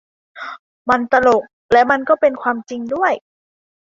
[0.89, 3.13] มันตลกและมันก็เป็นความจริงด้วย